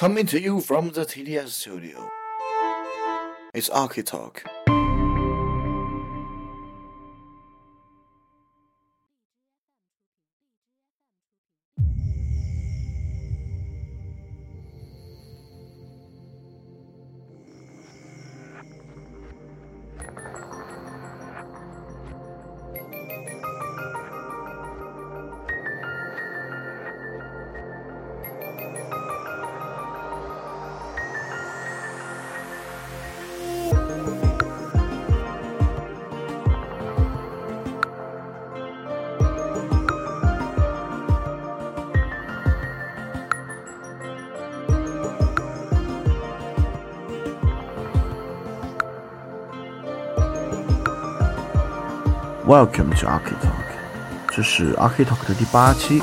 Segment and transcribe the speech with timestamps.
[0.00, 2.08] Coming to you from the TDS studio.
[3.52, 4.46] It's Architalk.
[52.50, 53.62] Welcome to Architalk，
[54.28, 56.02] 这是 Architalk 的第八期，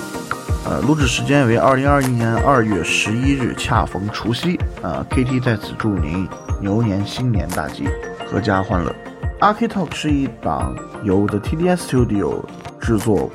[0.64, 6.26] 呃，录制时间为二零二一年二月十一日，恰逢除夕，呃，KT 在此祝您
[6.62, 7.90] 牛年新年大吉，
[8.32, 8.96] 阖家欢乐。
[9.42, 12.46] Architalk 是一档由 The TDS Studio
[12.80, 13.30] 制作。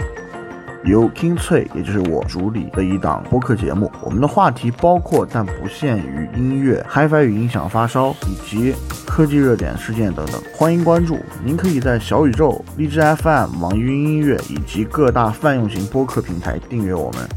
[0.84, 3.92] 由 King 翠，也就是我主理的一档播客节目。
[4.03, 8.75] 我们的话题包括但不限于音乐、HiFi 与音响发烧，以及
[9.14, 10.42] 科技热点事件等等。
[10.55, 11.18] 欢迎关注。
[11.44, 17.28] 您可以在小宇宙、荔枝 FM、网易云音乐以及各大泛用型播客平台订阅我们。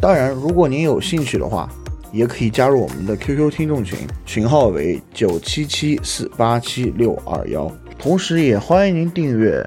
[0.00, 1.70] 当然，如果您有兴趣的话，
[2.10, 7.70] 也可以加入我们的 QQ 听众群，群号为九七七四八七六二幺。
[7.96, 9.64] 同时，也欢迎您订阅。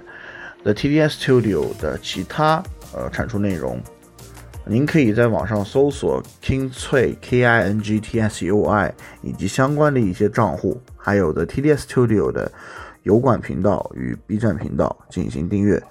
[0.63, 2.61] The TDS Studio 的其他
[2.93, 3.79] 呃产出内容，
[4.67, 12.51] 您可以在网上搜索 King 翠 K I N G T S U I 以及相关的一些账户，还有的 TDS Studio 的
[13.03, 15.81] 油管频道与 B 站频道进行订阅。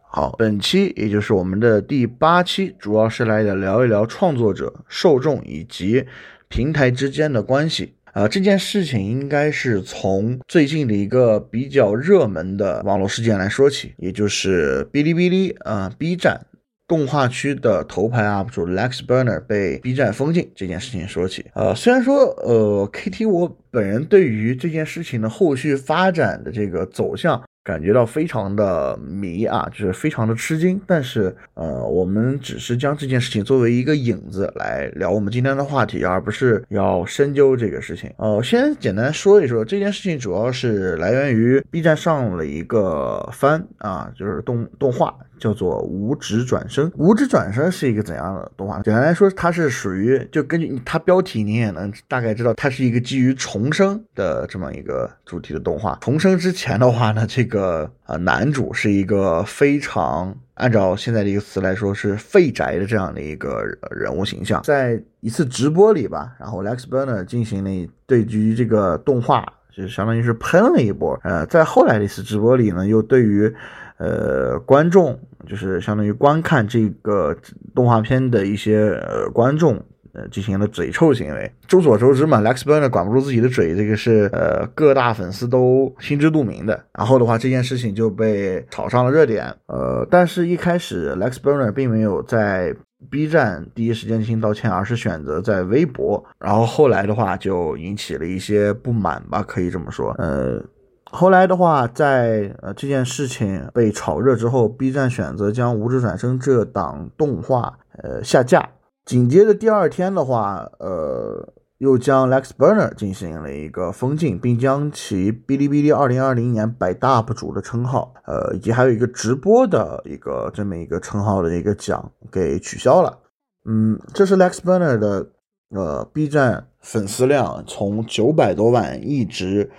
[0.00, 6.06] 好，本期也就是我们的第八期，主要是来聊一聊创作者、受众以及
[6.48, 7.92] 平台之间的关系。
[8.12, 16.46] 呃，这件事情应该是从最近的一个比较热门的网络事件来说起，也就是哔哩哔哩啊，B 站
[16.86, 21.44] 动画区的头牌 UP 主 Lex Burner 被 B 站封禁这件事情说起。
[21.54, 27.42] 呃，虽然说呃，KT 我本人对于这件事情的后续发展的这个走向。
[27.68, 30.80] 感觉到非常的迷啊，就是非常的吃惊。
[30.86, 38.10] 但是，呃，我们只是将这件事情作为一个影子来聊我们今天的话题，而不是要深究这个事情。
[38.16, 45.14] 呃，先简单说一说这件事情，主要是来源于 B 站上了一个番啊，就是动动画。
[45.38, 48.80] 叫做《无职转生》，《无职转生》是一个怎样的动画？
[48.82, 55.96] 简单来说，它是属于就根据它标题，你也能大概知道，它是一个基于重生的这么一个主题的动画。
[56.00, 64.62] 重生之前的话呢，这个呃男主是一个非常按照现在的一个词来说是废宅的这样的一个人物形象。
[64.62, 69.44] 在一次直播里吧，然后 Lex Burner 进行了对于这个动画，
[69.74, 71.18] 就相当于是喷了一波。
[71.22, 73.52] 呃，在后来的一次直播里呢，又对于
[73.98, 75.18] 呃观众。
[75.46, 77.34] 就是相当于观看这个
[77.74, 79.82] 动画片的一些呃观众
[80.12, 81.50] 呃进行了嘴臭行为。
[81.66, 86.84] 众所周知嘛，Lex Burner 管不住自己的嘴，这个是呃各大粉丝都心知肚明的。
[86.92, 89.46] 然后的话，这件事情就被炒上了热点。
[89.68, 92.74] 呃，但是一开始 Lex Burner 并没有在
[93.08, 96.22] B 站第一时间进行道歉，而是选择在微博。
[96.40, 100.10] 然后后来的话就引起了一些不满吧，可以这么说。
[100.18, 100.62] 呃。
[101.10, 108.68] 后来的话，在呃这件事情被炒热之后，B 站选择将《无职转生》这档动画呃下架。
[109.06, 111.48] 紧接着第二天的话，呃
[111.78, 123.18] 又将 Lex Burner 进行了一个封禁，并将其哔哩哔哩2020年百大 UP 主的称号，呃以及还有一个直播的一个这么一个称号的一个奖给取消了。
[123.64, 125.26] 嗯，这是 Lex Burner 的
[125.70, 129.70] 呃 B 站粉丝量从九百多万一直。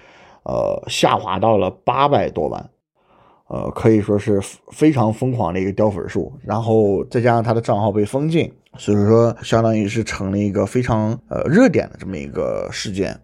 [0.50, 2.70] 呃，下滑到了八百多万，
[3.50, 6.34] 呃，可以说是非常疯狂的一个掉粉数。
[6.44, 13.16] 然后再加上他的账号被封禁，所以说相当于是成了一个非常呃热点的这么一个事件。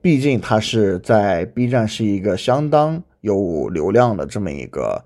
[0.00, 5.04] 毕竟他是在 B 站是一个相当有流量的这么一个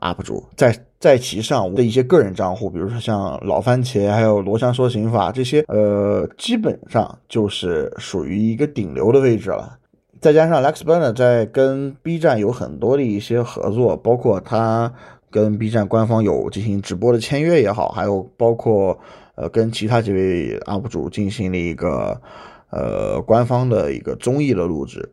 [0.00, 9.78] UP 主，在在其上的一些个人账户，比如说像老番茄还有罗翔说刑法这些，呃，基本上就是属于一个顶流的位置了。
[10.22, 14.94] 再加上 Lex Burner 在跟 B 站有很多的一些合作，包括他
[15.32, 18.96] 跟 B 站官方有进行直播的签约也好，还有包括
[19.34, 22.22] 呃跟其他几位 UP 主进行了一个
[22.70, 25.10] 呃官方的一个综艺的录制，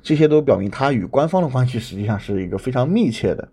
[0.00, 3.48] 这些都表明他与官方的关系实际上是一个非常密切的。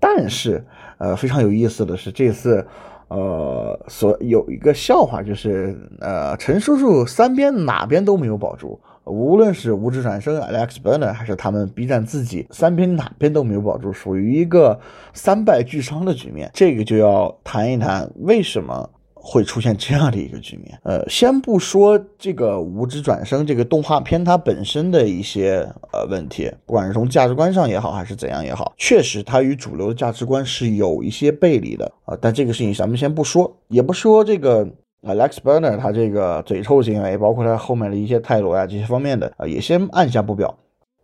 [0.00, 0.64] 但是
[0.96, 2.66] 呃非常有意思的是，这次
[3.08, 14.78] 呃，所有一个笑话就是，呃，陈叔叔三边哪边都没有保住，无论是无职转生、Alex Burner 还是他们 B 站自己，三边哪边都没有保住，属于一个
[15.12, 16.50] 三败俱伤的局面。
[16.54, 18.90] 这个就要谈一谈为什么。
[19.24, 32.18] 会出现这样的一个局面，呃，先不说这个无职转生这个动画片它本身的一些呃问题，不管是从价值观上也好，还是怎样也好，确实它与主流的价值观是有一些背离的啊。
[32.20, 34.68] 但这个事情咱们先不说，也不说这个
[35.02, 40.56] Alex Burner 他这个嘴臭行为，包括他后面的一些态度啊这些方面的啊，也先按下不表。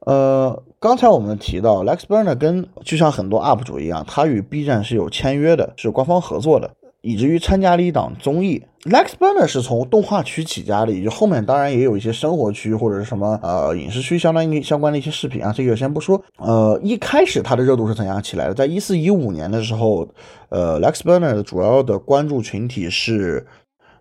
[0.07, 6.71] 呃，刚才我们提到 Lex Burner 跟就像很多 UP 主一样，他与 B 站是有签约的，是官方合作的。
[7.01, 16.21] 以至于参加了一档综艺，Lex Burner 是从动画区起家的，也就后面当然也有一些生活区或者是什么呃影视区相当于相关的一些视频啊，这个先不说。
[16.39, 18.55] 呃，一开始它的热度是怎样起来的？
[18.55, 20.09] 在一四一五年的时候，
[20.49, 23.47] 呃，Lex Burner 的主要的关注群体是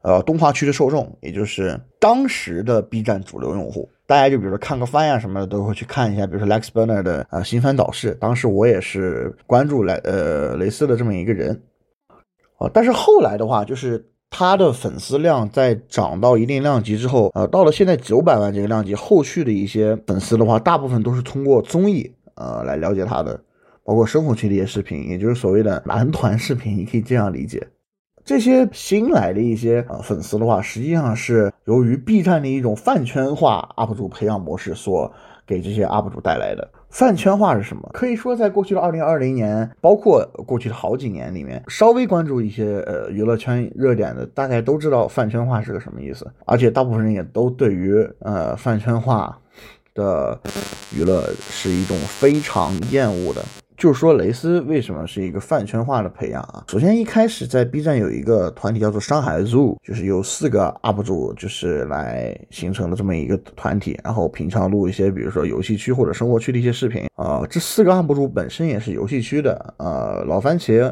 [0.08, 3.90] 呃动画区的受众，也就是当时的 B 站主流用户。
[4.06, 11.62] 大家就比如说看个番呀什么的都会去看一下，比如说 Lex Burner 的啊新番导视，当时我也是关注来呃雷斯的这么一个人。
[12.58, 23.40] 啊，但是后来的话，就是他的粉丝量在涨到一定量级之后，呃，到了现在九百万这个量级，后续的一些粉丝的话，大部分都是通过综艺，呃，来了解他的，
[23.84, 27.68] 包括生活区的一些视频，也就是所谓的男团视频，你可以这样理解。
[28.28, 35.10] 这些新来的一些呃粉丝的话，实际上是由于 B 站的一种饭圈化 UP 主培养模式所
[35.46, 36.70] 给这些 UP 主带来的。
[36.90, 37.90] 饭圈化是什么？
[37.94, 46.30] 可以说，在过去的二零二零年，包括过去的好几年里面，稍微关注一些呃娱乐圈热点的，大概都知道饭圈化是个什么意思。
[46.46, 49.40] 而且大部分人也都对于呃饭圈化
[49.96, 50.38] 的
[50.94, 53.42] 娱乐是一种非常厌恶的。
[53.78, 56.64] 就是说，蕾丝为什么是一个饭圈化的培养啊？
[56.68, 67.44] 首先，一开始在 B 站有一个团体叫做上海 Zoo，就是有四个 UP 主，就是来形成的这么一个团体，然后平常录一些，比如说游戏区或者生活区的一些视频啊。
[67.48, 70.92] 这四个 UP 主本身也是游戏区的，呃，老番茄，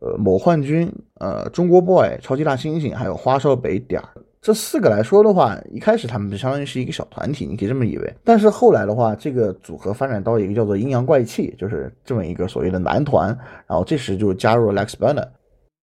[0.00, 0.90] 呃，某幻君，
[1.20, 4.08] 呃，中国 boy，超级大猩猩，还有花少北点儿。
[4.42, 8.14] 这四个来说的话，一开始他们就相当于是一个小团体，你可以这么以为。
[8.24, 13.28] 但是后来的话，这个组合发展到一个叫做阴阳怪气，就是这么一个所谓的男团。
[13.68, 15.28] 然后这时就加入了 Lex Bunner。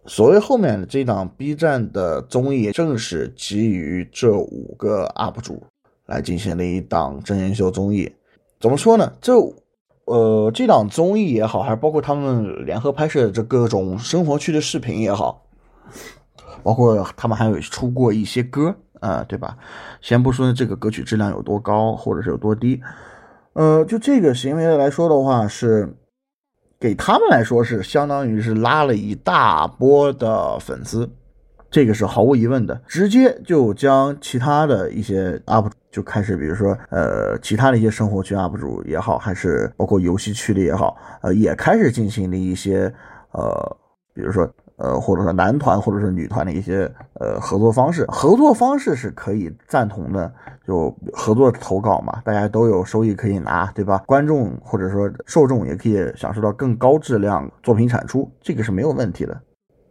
[0.06, 5.62] 所谓后面的这档 B 站的综艺，正是基于这五个 UP 主
[6.06, 8.10] 来进行的一档真人秀综艺。
[8.58, 9.12] 怎么说呢？
[9.20, 9.34] 这
[10.06, 15.44] 呃，这档综艺也好，还是包括他们联合拍摄的这各种生活区的视频也好。
[16.68, 19.56] 包括他们还有出过一些歌啊，对吧？
[20.02, 22.78] 先不说这个歌曲质量有多高，或者是有多低，
[23.54, 25.96] 呃，就这个行为来说的话，是
[26.78, 31.08] 给他们来说是相当于是拉了一大波的粉丝，
[31.70, 42.92] 这个是毫无疑问的，直接就将其他的一些 UP 主就开始，比如说呃，其他的一些生活区 UP 主也好，还是包括游戏区的也好，呃，也开始进行了一些
[43.32, 43.76] 呃，
[44.12, 44.46] 比如说。
[44.78, 50.32] 呃，或者说男团或者是女团的一些呃合作方式，合作方式是可以赞同的，
[50.66, 54.02] 就合作投稿嘛，大家都有收益可以拿，对吧？
[54.06, 59.38] 观众或者说受众也可以享受到更高质量作品产出，这个是没有问题的。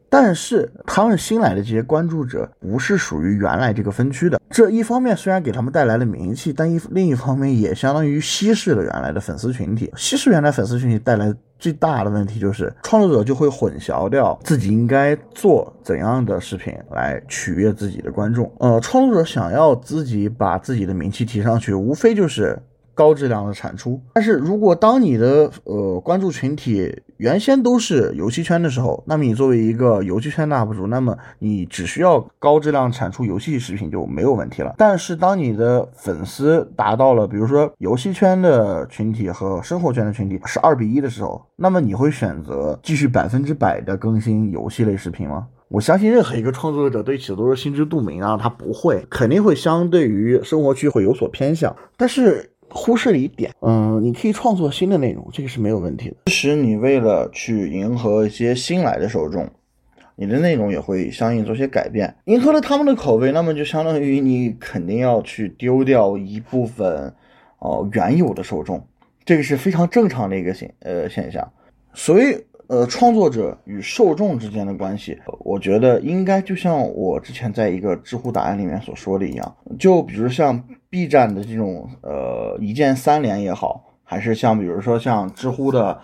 [0.10, 9.92] 但是他们新来的这些关注者不是属于原来这个分区的，这一方面虽然给他们带来了名气，但一另一方面也相当于稀释了原来的粉丝群体。
[9.97, 18.52] 稀释原来粉丝群体带来最大的问题就是，创作者就会混淆掉自己应该做怎样的视频来取悦自己的观众。
[18.59, 22.57] 呃，创作者想要自己把自己的名气提上去，无非就是。
[22.97, 34.76] 高质量的产出，但是如果当你的呃关注群体原先都是游戏圈的时候，那么你作为一个游戏圈的 UP 主，那么你只需要高质量产出游戏视频就没有问题了。
[34.78, 45.47] 但是当你的粉丝达到了，比如说游戏圈的群体和生活圈的群体是二比一的时候，那么你会选择继续百分之百的更新游戏类视频吗？
[45.69, 52.52] 我相信任何一个创作者对此都是心知肚明啊，他不会，肯定会相对于生活区会有所偏向，但是。
[52.69, 56.16] 忽视了一点，嗯，你可以创作新的内容，这个是没有问题的。
[56.26, 59.50] 其实你为了去迎合一些新来的受众，
[60.16, 67.14] 你的内容也会相应做些改变，迎合了他们的口味，那么就相当于你肯定要去丢掉一部分
[67.59, 68.86] 哦原有的受众，
[69.24, 71.50] 这个是非常正常的一个现呃现象。
[71.94, 80.62] 所以呃，创作者与受众之间的关系，我觉得应该就像我之前在一个知乎答案里面所说的一样，就比如像。
[80.89, 85.99] B 站的这种呃一键三连也好，还是像比如说像知乎的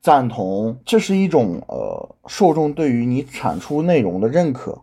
[0.00, 4.82] 赞同，这是一种呃受众对于你产出内容的认可。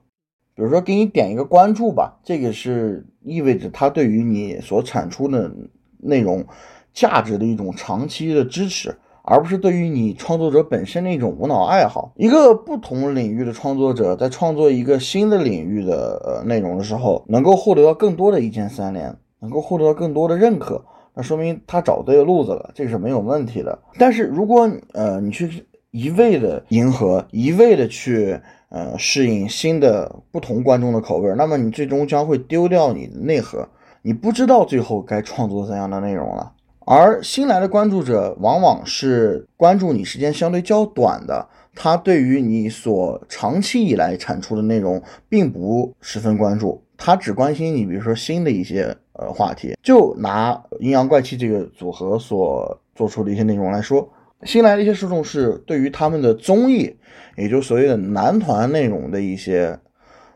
[0.56, 5.52] 比如说给你点一个关注吧，这个是意味着他对于你所产出的
[5.98, 6.46] 内容
[6.94, 12.14] 价值的一种长期的支持，而不是对于你创作者本身的一种无脑爱好。
[12.16, 20.82] 一个不同领域的创作者在创作一个新的领域的呃内容的时候，能够获得到更多的一键三连，能够获得更多的认可。
[21.14, 23.78] 那说明他找对路子了，这个是没有问题的。
[24.00, 33.68] 但是如果呃你去一味的迎合，一味的去呃适应新的不同观众的口味，那么你最终将会丢掉你的内核，
[34.02, 36.52] 你不知道最后该创作怎样的内容了。
[36.86, 48.98] 而新来的关注者往往是关注你时间相对较短的，他对于你所长期以来产出的内容并不十分关注，他只关心你，比如说新的一些。
[49.32, 54.12] 话题就拿阴阳怪气这个组合所做出的一些内容来说，
[54.44, 56.96] 新来的一些受众是对于他们的综艺，
[57.38, 59.80] 也就所谓的男团内容的一些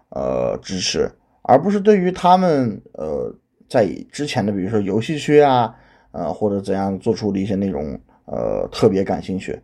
[0.10, 3.34] 呃支持，而不是对于他们呃
[3.68, 5.76] 在之前的比如说游戏区啊，
[6.12, 9.60] 呃或者怎样做出的一些内容呃特别感兴趣。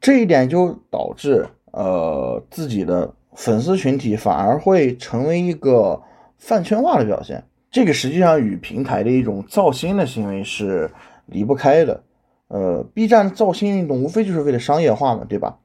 [0.00, 6.02] 这一点就导致呃自己的粉丝群体反而会成为一个
[6.38, 7.44] 饭圈化的表现。
[7.72, 10.88] 这个实际上与平台的一种造星的行为是
[11.26, 12.00] 离不开的。
[12.48, 15.58] 呃，B 站造星运动无非就是为了商业化嘛，对吧？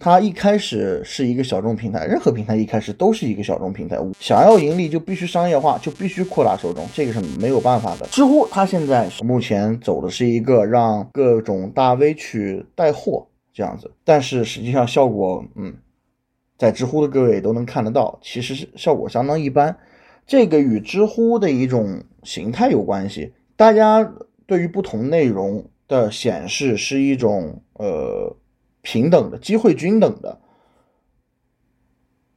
[0.00, 8.06] 它一开始是一个小众平台，任何平台一开始都是一个小众平台，想要盈利就必须商业化，就必须扩大受众，这个是没有办法的。
[8.06, 15.72] 知乎它现在目前走的是一个让各种大 V 去带货这样子，但是实际上效果，嗯，
[16.58, 19.76] 在知乎的各位都能看得到，其实是效果相当一般。
[20.26, 24.14] 这个与知乎的一种形态有关系，大家
[24.46, 28.36] 对于不同内容的显示是一种呃
[28.80, 30.38] 平等的机会均等的。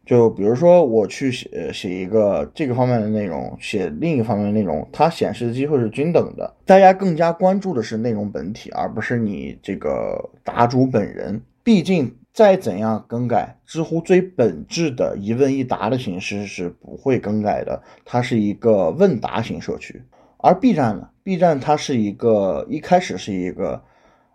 [0.05, 6.55] 就比如说我去写写一个这个方面的内容，写另一方面的内容，它显示的机会是均等的。
[6.65, 11.41] 大家更加关注的是内容本体，而不是你这个答主本人。
[11.63, 12.15] 毕竟。
[12.35, 20.03] 再怎样更改，知乎最本质的一问一答的形式是不会更改的，它是一个问答型社区。
[20.39, 23.81] 而 B 站呢？B 站它是一个一开始是一个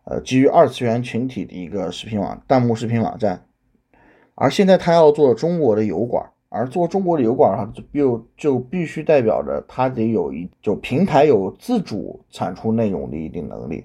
[0.05, 3.45] 呃基于二次元群体的一个视频网弹幕视频网站，
[4.35, 13.85] 而现在它要做中国的油管，而做中国的油管的话，就就必须代表着它得有一就平台有自主产出内容的一定能力。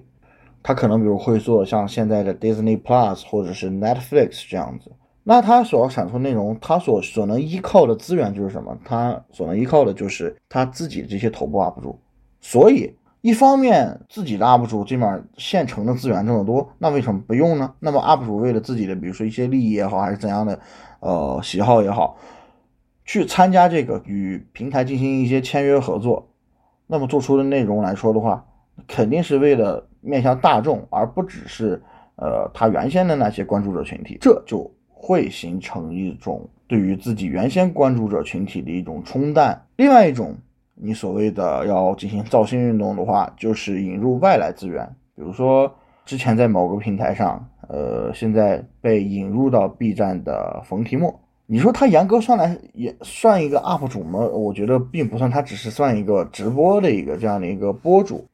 [0.66, 4.90] 他可能比如会做像现在的 Disney Plus 或者是 Netflix 这样子，
[5.22, 8.76] 那他所要产出内容，他所所能依靠的资源就是什么？
[8.84, 11.96] 他所能依靠的就是他自己这些头部 UP 主。
[12.40, 17.72] 所以，一方面自己的 UP 主这面现成的资源这么多，那为什么不用呢？
[17.78, 20.58] 那么 UP 主为了自己的，比如说一些利益也好，还是怎样的，
[20.98, 22.16] 呃，喜好也好，
[23.04, 26.26] 去参加这个与平台进行一些签约合作，
[26.88, 28.44] 那么做出的内容来说的话，
[28.86, 29.86] 肯定是为了。
[30.02, 31.82] 面向大众，而不只是
[32.14, 39.60] 呃他原先的那些关注者群体，这就会形成一种对于自己原先关注者群体的一种冲淡。
[39.74, 40.36] 另外一种，
[40.76, 54.20] 你所谓的要进行造星运动的话，就是引入外来资源，比如说之前在某个平台上，呃，现在被引入到 B 站的冯提莫，你说他严格算来也算一个 UP 主吗？
[54.20, 58.24] 我觉得并不算，他只是算一个直播的一个这样的一个播主。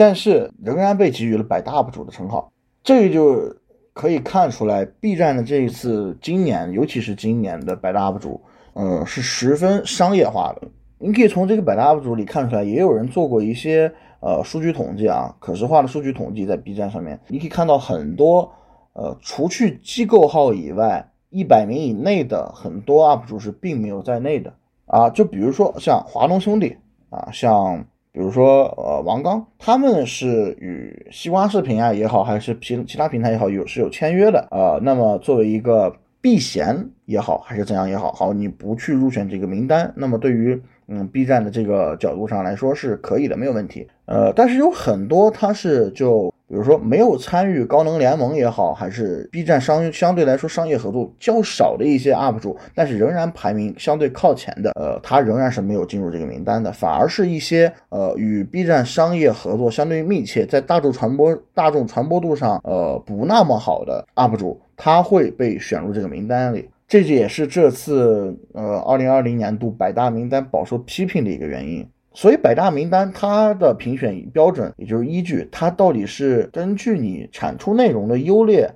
[0.00, 2.50] 但是仍然被给予了百大 UP 主的称号，
[2.82, 3.54] 这个就
[3.92, 8.40] 可以看出来，B 站的这一次今年，尤其是今年的百大 UP 主，
[8.72, 10.66] 嗯，是十分商业化的。
[10.98, 18.50] 你可以从这个百大 UP 主里看出来，也有人做过一些呃数据统计啊，可视化的数据统计在 B 站上面，你可以看到很多
[18.94, 24.50] 呃，除去机构号以外，一百名以内的很多 UP 主是并没有在内的
[24.86, 25.10] 啊。
[25.10, 26.74] 就比如说像华东兄弟
[27.10, 27.84] 啊，像。
[28.12, 46.30] 比如说，呃，王刚他们是与西瓜视频啊也好，还是其其他平台也好，有是有签约的，呃，那么作为一个避嫌也好，还是怎样也好，好，你不去入选这个名单，那么对于嗯 B 站的这个角度上来说是可以的，没有问题，呃，但是有很多他是就。
[46.50, 56.72] 比如说，没有参与高能联盟也好，还是 B 站商相对来说商业合作较少的一些 UP 主，但是仍然排名相对靠前的，呃，他仍然是没有进入这个名单的。
[56.72, 66.68] 反而是一些呃与 B 站商业合作相对密切，在大众传播大众传播度上呃不那么好的 UP 主，他会被选入这个名单里。
[66.90, 71.88] 这也是这次呃2020年度百大名单饱受批评的一个原因。
[72.12, 78.68] 所以百大名单它的评选标准，也就是依据，它到底是根据你产出内容的优劣，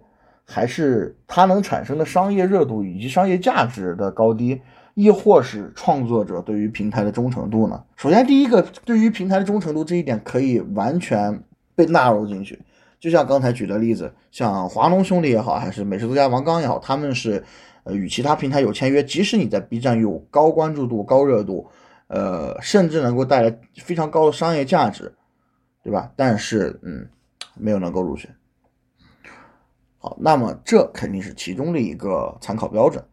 [0.45, 4.61] 还是它能产生的商业热度以及商业价值的高低，
[4.95, 7.83] 亦或是创作者对于平台的忠诚度呢？
[7.97, 11.43] 首先，第一个，对于平台的忠诚度这一点可以完全
[11.75, 12.61] 被纳入进去。
[13.01, 17.43] 就像刚才举的例子，像华农兄弟也好，还是美食作家王刚也好，他们是
[17.85, 21.69] 呃与其他平台有签约，即使你在 B 站有高关注度、高热度，
[22.09, 25.15] 呃，甚至能够带来非常高的商业价值，
[25.83, 26.13] 对吧？
[26.17, 27.09] 但是嗯，
[27.55, 28.35] 没有能够入选。
[29.99, 33.05] 好，那么这肯定是其中的一个参考标准。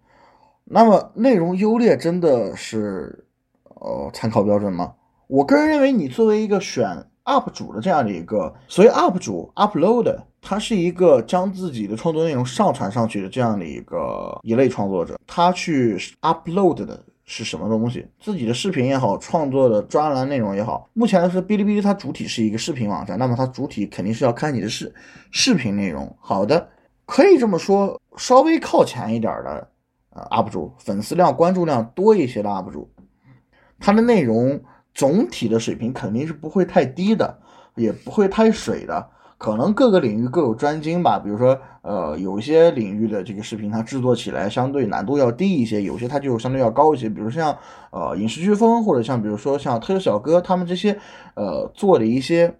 [0.63, 3.25] 那么内容优劣真的是
[3.63, 4.96] 呃参考标准吗？
[5.28, 7.06] 我个人认为，你作为一个选。
[7.32, 15.18] UP 主的这样的一个，所以 UP 主 upload，他是一个将自己的创作内容上传上去的这样的一个一类创作者。
[15.26, 18.06] 他去 upload 的是什么东西？
[18.20, 20.90] 自己的视频也好，创作的专栏内容也好。
[20.92, 24.94] 目前来说，哔哩哔哩它主体是一个视频网站，那么它主体肯定是要看你的视
[25.32, 26.14] 视频内容。
[26.20, 26.68] 好的，
[27.06, 29.70] 可以这么说，稍微靠前一点的
[30.10, 32.90] 呃 UP 主，粉丝量、关注量多一些的 UP 主，
[33.80, 34.62] 他的内容。
[34.94, 37.40] 总体的水平肯定是不会太低的，
[37.76, 39.10] 也不会太水的。
[39.38, 41.18] 可能各个领域各有专精吧。
[41.18, 47.10] 比如说，呃，有一些领域的这个视频，它制作起来相对难度要低一些；有些它就相对要高一些。
[47.10, 47.58] 比如像
[47.90, 51.00] 呃影视飓风，或者像比如说像特效小哥他们这些，
[51.34, 52.56] 呃做的一些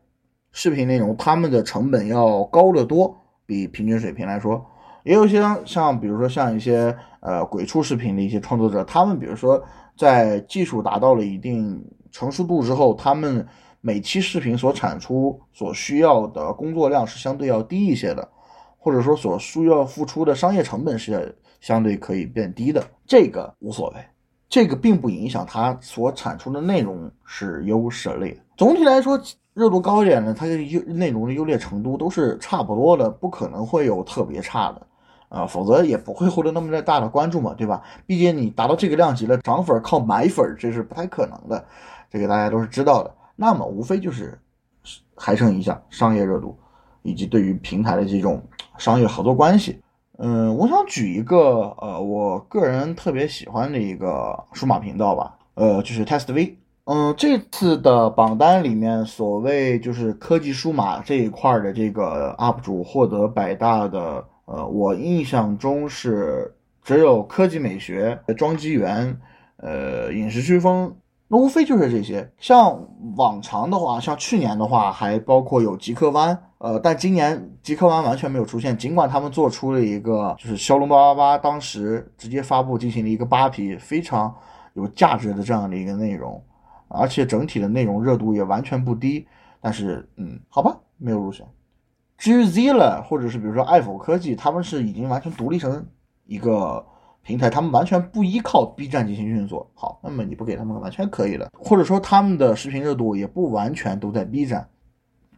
[0.52, 4.66] 视频内容，他们的成本要高得多，比平均水平来说。
[5.04, 9.64] 也有些像比如说像一些呃鬼畜视频的一些创作者，他们比如说
[9.96, 11.86] 在技术达到了一定。
[12.12, 13.48] 成熟度之后，他们
[13.80, 18.28] 每期视频所产出所需要的工作量是相对要低一些的，
[18.78, 22.84] 或者说所需要付出的商业成本是相对可以变低的。
[23.08, 23.96] 这个无所谓，
[24.50, 28.38] 这个并不影响它所产出的内容是优是劣。
[28.56, 29.20] 总体来说，
[29.54, 34.88] 热度高一点的，它的优内容的优劣程度都是差不多的，不可能会有特别差的
[35.30, 37.82] 啊，否则也不会获得那么大的关注嘛，对吧？
[38.06, 41.66] 毕竟你达到这个量级了，涨粉靠买粉这是不太可能的。
[42.12, 44.38] 这个大家都是知道的，那么无非就是
[45.16, 46.58] 还剩一项商业热度，
[47.04, 48.44] 以及对于平台的这种
[48.78, 49.82] 商业合作关系。
[50.18, 56.58] 嗯，我想举一个呃，我个人特别喜欢的一个数码频道吧，呃，就是 Test V。
[56.84, 69.18] 嗯，这次的榜单里面，所谓就是科技数码这一块的这个 UP 主获得百大的，呃，我印象中是只有科技美学、装机员、
[69.58, 70.96] 呃，影视飓风。
[71.34, 72.78] 那无非就是这些，像
[73.16, 78.78] 往常的话，像去年的话，还包括有极客湾，呃，但今年极客湾完全没有出现。
[78.78, 84.36] 尽管他们做出了一个，就是骁龙八八八，当时直接发布进行了一个扒皮，非常
[84.74, 86.44] 有价值的这样的一个内容，
[86.90, 89.26] 而且整体的内容热度也完全不低。
[89.62, 91.48] 但是，嗯，好吧，没有入选。
[92.18, 95.88] 至于 Zilla 或者是比如说爱否科技，他们是已经完全独立成
[96.26, 96.86] 一个。
[97.24, 104.68] 平台他们完全不依靠 B 站进行运作，好，那么你不给他们完全可以的，或者说他们的视频热度也不完全都在 B 站，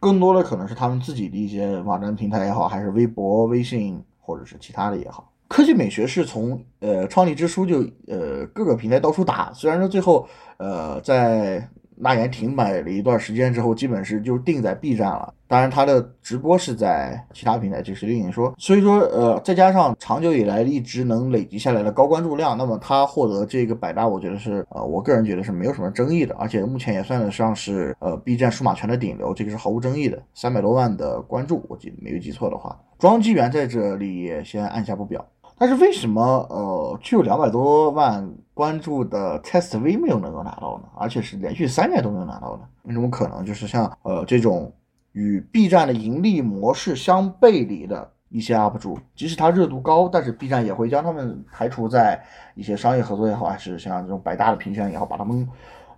[0.00, 5.30] 更多的可能是他们自己的一些网站平台也好，还是微博、微信或者是其他的也好。
[5.46, 11.68] 科技美学是从呃创立之初就呃各个平台到处打，虽然说最后呃在。
[11.96, 15.32] 那言停摆了一段时间之后，基本是就定在 B 站了。
[15.46, 18.52] 当然，他的直播是在其他平台，就是另一说。
[18.58, 26.34] 所以说，呃，再加上长久以来一直能累积下来的高关注量，那么他获得这个百大，我觉得是，呃，我个人觉得是没有什么争议的。
[26.36, 30.20] 而且目前也算得上是，呃，B 站数码圈的顶流，这个是毫无争议的。
[30.34, 35.24] 三百多万的关注，我记得没有记错的话，装机员在这里也先按下不表。
[35.56, 40.88] 但是为什么呃具有两百多万关注的 Test V 没有能够拿到呢？
[40.96, 42.62] 而且是连续三年都没有拿到呢？
[42.82, 43.44] 为什么可能？
[43.44, 44.72] 就是像呃这种
[45.12, 52.22] 与 B 站的盈利模式相背离的一些 UP 主，即使他热度高，但是 B 站也会将他们排除在
[52.54, 55.48] 一些商业合作也好，还是像这种百大的评选也好，把他们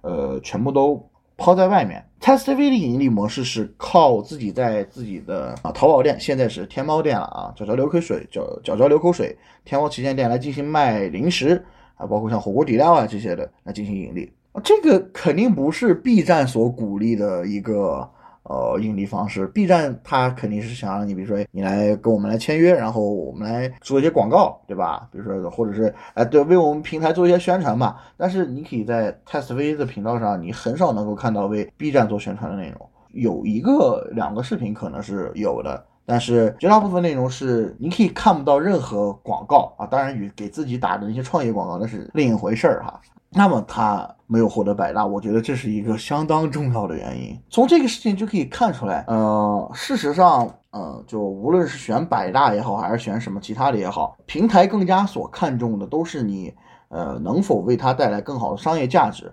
[0.02, 1.08] 呃全部都。
[1.36, 11.64] 抛在外面，Test V 的盈利模式是靠自己在自己的啊淘宝店，现在是天猫店了啊，脚脚流口水，脚脚脚流口水，天猫旗舰店来进行卖零食，
[11.96, 14.32] 啊，包括像火锅底料啊这些的来进行盈利，
[14.64, 18.10] 这个肯定不是 B 站所鼓励的一个。
[18.48, 25.08] 呃，盈利方式，B 站它肯定是想让你，比如说你来跟我们来签约，然后我们来做一些广告，对吧？
[25.10, 27.96] 比如说，或者是哎，对，为我们平台做一些宣传嘛。
[28.16, 32.88] 但是你可以在 Test V 的频道上，你很少能够看到为 B 站做宣传的内容。
[33.10, 43.00] 有一个两个视频可能是有的，但是绝大部分内容是你可以看不到任何广告啊，当然与给自己打的那些创业广告那是另一回事儿哈。
[43.30, 47.38] 那么他没有获得百大，我觉得这是一个相当重要的原因。
[47.50, 56.54] 从这个事情就可以看出来，呃，事实上，呃，就无论是选百大也好，还是选什么其他的也好，平台更加所看重的都是你，
[56.88, 59.32] 呃，能否为它带来更好的商业价值。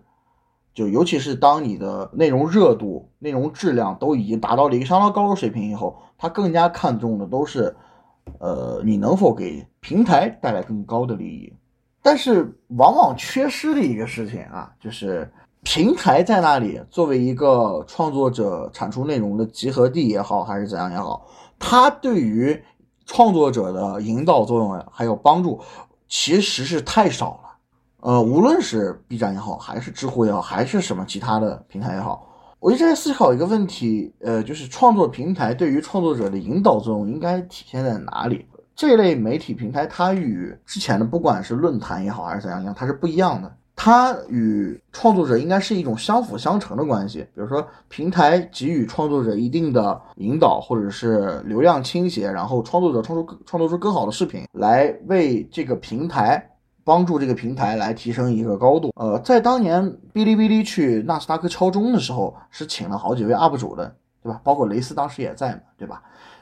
[0.74, 7.76] 就尤其是当你的内容热度、内容质量都已经达到了一个相当高的水平以后，它更加看重的都是，
[8.40, 11.54] 呃，你能否给平台带来更高的利益。
[12.04, 15.32] 但是往往缺失的一个事情啊，就是
[15.64, 21.26] 平台在那里作为一个创作者产出内容的集合地也好，还是怎样也好，
[21.58, 22.62] 它对于
[23.06, 25.62] 创作者的引导作用还有帮助，
[26.10, 27.50] 其实是太少了。
[28.02, 32.28] 呃，无论是 B 站也好，还是知乎也好，还是什么其他的平台也好，
[32.60, 38.46] 我一直在思考一个问题，呃，就是创作平台对于创作者的引导作用应该体现在哪里？
[38.76, 43.52] 这类媒体平台，它与之前的不管是论坛也好，还是怎样样，它是不一样的。
[43.76, 47.22] 它与创作者应该是一种相辅相成的关系。
[47.34, 56.52] 比如说，平台给予创作者一定的引导，或者是流量倾斜，然后创作者创出创作出更好的视频，来为这个平台
[56.84, 58.92] 帮助这个平台来提升一个高度。
[58.96, 59.84] 呃，在当年
[60.14, 64.40] 哔哩哔哩去纳斯达克敲钟的时候，是请了好几位 UP 主的，对吧？
[64.44, 66.02] 包括雷斯当时也在嘛，对吧？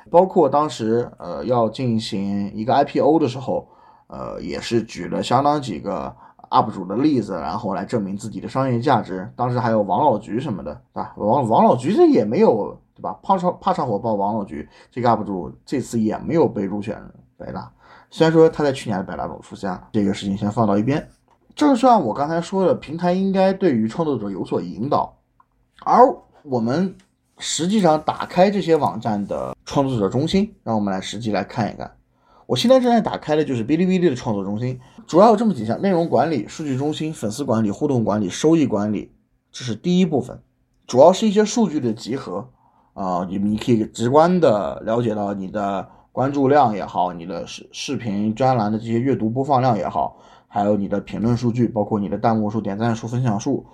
[0.09, 3.67] 包括当时呃要进行一个 IPO 的时候，
[4.07, 6.15] 呃也是举了相当几个
[6.49, 9.31] UP 主的例子，然后来证明自己的商业价值。
[9.35, 11.13] 当时还有王老菊什么的，对吧？
[11.17, 13.17] 王王老菊这也没有，对吧？
[13.23, 17.01] 怕上怕上火爆王老菊这个 UP 主这次也没有被入选
[17.37, 17.71] 百大，
[18.09, 21.07] 虽然说他在去年的百大中出现了，这个事情先放到一边。
[21.55, 25.15] 正像我刚才说的，平台应该对于创作者有所引导，
[25.85, 25.99] 而
[26.43, 26.95] 我们。
[27.41, 31.91] 实际上，打开这些网站的创作者中心，让我们来实际来看一看。
[32.45, 39.11] 我现在正在打开的就是哔哩哔哩的创作中心，主要有这么几项：内容管理、数据中心、粉丝管理、互动管理、收益管理。
[39.51, 40.39] 这是第一部分，
[40.85, 42.47] 主要是一些数据的集合
[42.93, 53.65] 啊，你你可以直观的了解到你的关注量也好，你的视视频专栏的这些阅读播放量也好，还有你的评论数据，包括你的弹幕数、点赞数、分享数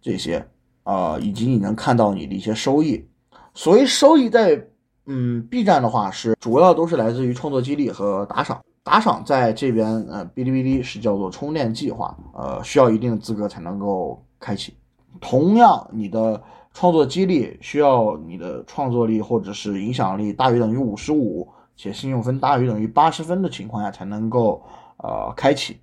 [0.00, 0.48] 这些。
[0.84, 3.04] 啊，以及你能看到你的一些收益。
[3.52, 4.68] 所谓收益，在
[5.06, 8.62] 嗯 B 站的话是主要都是来自于创作激励和打赏。
[8.82, 14.74] 打赏在这边，呃，哔哩哔哩是叫做充电计划，呃，需要一定的资格才能够开启。
[15.20, 16.42] 同样，你的
[16.74, 24.62] 创作激励需要你的创作力或者是影响力大于等于五十五，且信用分大于等于八十分的情况下才能够
[24.98, 25.78] 呃开启。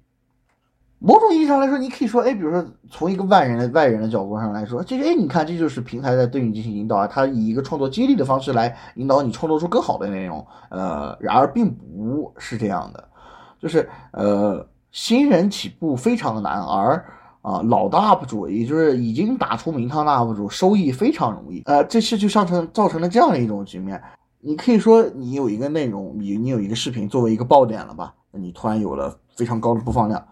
[1.03, 10.45] 某种意义上来说，你可以说，哎，比如说从一个外人的外人的角度上来说，这是，哎，你看，这就是平台在对你进行引导啊，它以一个创作激励的方式来引导你创作出更好的内容。
[10.69, 13.03] 呃，然而并不是这样的，
[13.59, 17.03] 就是呃，新人起步非常的难，而
[17.41, 21.63] 啊，老的 UP 主，也就是已经打出名堂的 UP 主，收益非常容易。
[21.65, 23.99] 呃，这是就造成造成了这样的一种局面。
[24.39, 28.13] 你可以说，你有一个内容，你你有一个视频作为一个爆点了吧？
[28.33, 30.23] 你突然有了非常高的播放量。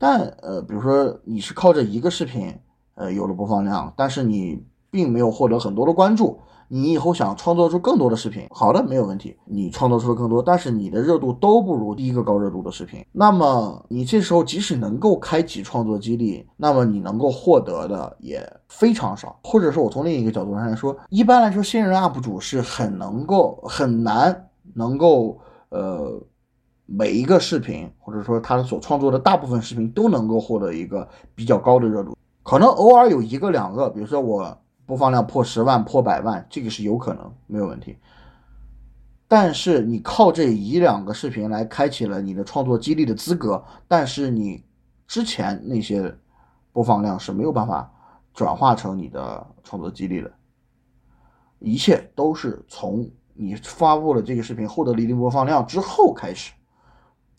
[0.00, 2.58] 但呃，比如说你是靠着一个视频，
[2.94, 6.40] 呃，有了播放量，但是你并没有获得很多的关注。
[6.72, 13.04] 你以后想创作出更多的视频，好的，没有问题，你创作出了更多，但是你的热度都不如第一个高热度的视频。
[13.12, 19.38] 那么你这时候即使能够开启创作激励，那么你能够获得的也非常少。
[19.42, 26.22] 或者说，我从另一个角度上来说，一般来说，新人 UP 主是很能够很难能够呃。
[26.92, 37.96] 每一个视频，或者说他所创作的大部分视频都能够获得一个比较高的热度，可能偶尔有一个两个，比如说我播放量破十万、破百万，这个是有可能，没有问题。
[39.28, 44.64] 但是你靠这一两个视频来开启了你的创作激励的资格，但是你
[45.06, 46.12] 之前那些
[46.72, 47.88] 播放量是没有办法
[48.34, 50.32] 转化成你的创作激励的，
[51.60, 56.52] 一切都是从你发布了这个视频获得了一定播放量之后开始。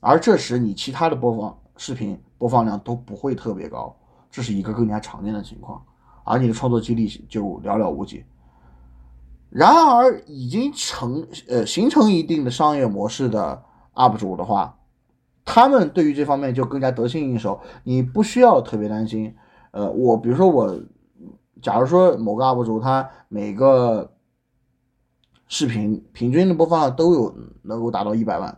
[0.04, 3.96] 而这时，你其他的播放视频播放量都不会特别高，
[4.32, 5.80] 这是一个更加常见的情况，
[6.24, 8.26] 而你的创作激励就寥寥无几。
[9.52, 14.80] 然而，已经成呃形成一定的商业模式的 UP 主的话，
[15.46, 19.36] 他们对于这方面就更加得心应手，你不需要特别担心。
[19.70, 20.82] 呃，我比如说我，
[21.62, 24.12] 假如说某个 UP 主他每个
[25.48, 28.58] 视频平均的播放量都有能够达到一百万，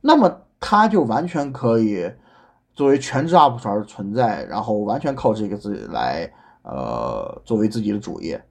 [0.00, 0.44] 那么。
[0.58, 2.10] 他就完全可以
[2.72, 8.44] 作为全职 UP 主而存在，然后完全靠这个字来，呃，作为自己的主业，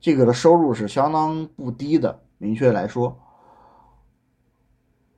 [0.00, 2.20] 这个的收入是相当不低的。
[2.38, 3.18] 明确来说，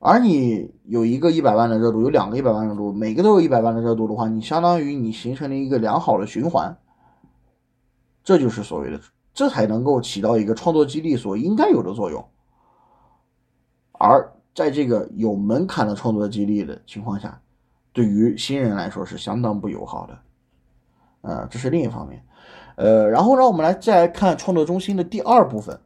[0.01, 6.77] 而你有一个一百万的热度，有两个一百万热度，每个都有一百万的热度的话，你相当于你形成了一个良好的循环，
[8.25, 9.01] 这就是所谓的，
[9.33, 12.29] 这才能够起到一个创作激励所应该有的作用。
[13.93, 17.41] 而在这个有门槛的创作激励的情况下，
[17.93, 20.19] 对于新人来说是相当不友好的，
[21.23, 22.23] 呃，这是另一方面，
[22.77, 25.79] 呃，然后让，我们来再来看创作中心的第二部分，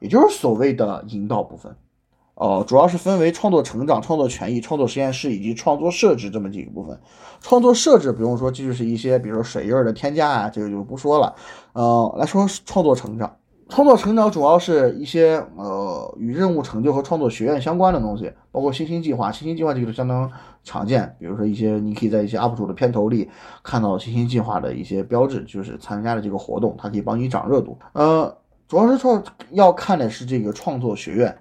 [0.00, 1.76] 也就是所谓的引导部分。
[2.36, 6.98] 哦，主要是分为创作成长、创作权益、创作实验室以及创作设置这么几个部分。
[7.42, 11.34] 创作设置不用说，这就是一些，比如说水印的添加啊，这个就不说了。
[11.74, 13.36] 呃，来说创作成长，
[13.70, 19.30] 创作成长主要是一些呃与任务成就和创作学院相关的东西，包括星星计划。
[19.30, 20.30] 星星计划这个相当
[20.64, 23.30] 常见，比如说一些你可以在一些 UP 主的片头里
[23.62, 27.78] 看到星星计划的一些标志，就是参加的这个活动，它可以帮你涨热度。
[27.92, 31.38] 呃，主要是创要看的是这个创作学院。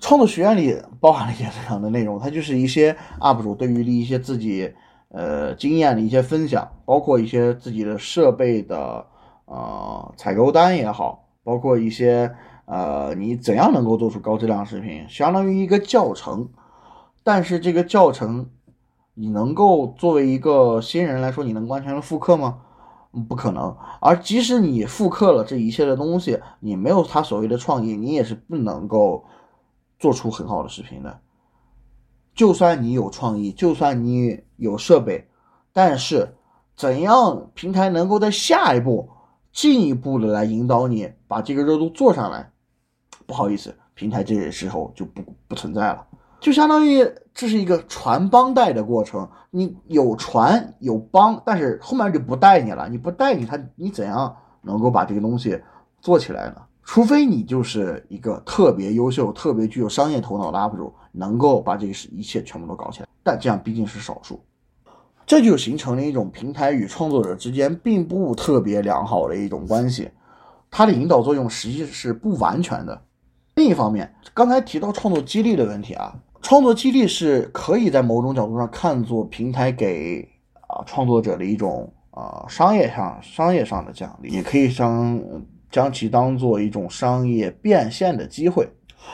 [0.00, 4.72] 创作学院里包含了一些这样的内容，它就是一些 UP 主对于一些自己
[5.10, 9.04] 呃经验的一些分享，包括一些自己的设备的
[9.44, 12.34] 呃采购单也好，包括一些
[12.66, 16.48] 呃你怎样能够做出高质量视频，相当于一个教程。
[17.22, 18.50] 但是这个教程
[19.14, 22.60] 你能够作为一个新人来说，你能完全的复刻吗？
[23.28, 23.76] 不可能。
[24.00, 29.24] 而即使你复刻了这一切的东西，你没有他所谓的创意，你也是不能够。
[29.98, 31.20] 做出很好的视频的，
[32.34, 35.28] 就算你有创意，就算你有设备，
[35.74, 36.36] 但是
[36.74, 39.10] 怎样平台能够在下一步
[39.52, 42.50] 进一步的来引导你把这个热度做上来？
[43.24, 46.04] 不好意思，平台这个时候就不不存在了，
[46.40, 55.56] 就相当于这是一个传帮带的过程，你有传有帮，但是后面就不带你了，你不带你他，你怎样能够把这个东西
[56.00, 56.56] 做起来呢？
[56.82, 64.42] 除非你就是一个特别优秀、特别具有商业头脑的 UP 主，能够把这个一切全部都搞起来，但这样毕竟是少数，
[65.24, 70.10] 这就形成了一种平台与创作者之间并不特别良好的一种关系，
[70.70, 73.02] 它的引导作用实际是不完全的。
[73.56, 80.28] 另一方面，刚才提到创作激励的问题啊，创作激励是可以在某种角度上看作平台给
[80.68, 85.20] 啊创作者的一种啊商业上商业上的奖励，也可以将。
[85.70, 88.68] 将其当做一种商业变现的机会，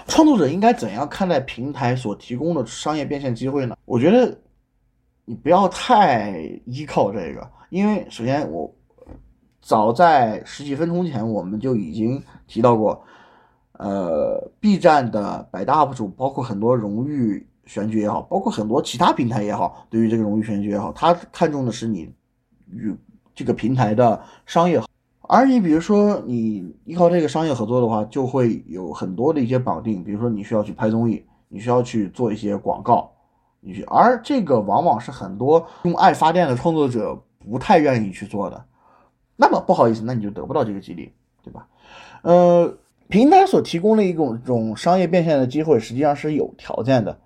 [0.06, 3.76] 创作者应该怎样看待平台所提供的商业变现机会呢？
[3.84, 4.34] 我觉得
[5.26, 6.32] 你不要太
[6.64, 8.74] 依靠这个，因为首先我
[9.66, 13.02] 早在十几分钟前我们就已经提到过，
[13.72, 22.08] 呃，B 站的百大 UP 主，包括很多荣誉选举也好，包括很多其他平台也好，对于这个荣誉选举也好，他看重的是你
[22.70, 22.96] 与
[23.34, 24.80] 这个平台的商业。
[25.22, 33.10] 而你比如说，你依靠这个商业合作的话，就会有很多的一些绑定，比如说你需要去拍综艺，你需要去做一些广告，
[33.58, 38.64] 你去，而这个往往是很多用爱发电的创作者不太愿意去做的。
[39.36, 41.12] 那么不好意思，那你就得不到这个激励，
[41.44, 41.68] 对吧？
[42.22, 42.74] 呃，
[43.08, 47.18] 平台所提供的一种种商业变现的机会，实际上是有条件的，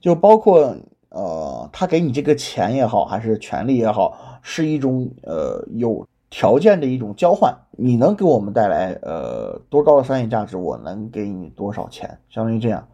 [0.00, 0.76] 就包括
[1.08, 6.06] 呃，他给你这个钱也好，还是权利也好，是一种呃有。
[6.30, 12.86] 条件的一种交换，你能给我们带来呃多高的商业价值，我能给你多少钱，相当于这样。